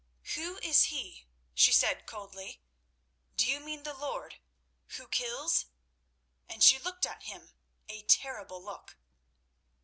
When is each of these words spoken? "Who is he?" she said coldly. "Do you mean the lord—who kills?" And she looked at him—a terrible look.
"Who 0.33 0.57
is 0.63 0.85
he?" 0.85 1.27
she 1.53 1.71
said 1.71 2.07
coldly. 2.07 2.63
"Do 3.37 3.45
you 3.45 3.59
mean 3.59 3.83
the 3.83 3.93
lord—who 3.93 5.07
kills?" 5.09 5.67
And 6.49 6.63
she 6.63 6.79
looked 6.79 7.05
at 7.05 7.21
him—a 7.21 8.01
terrible 8.05 8.63
look. 8.63 8.97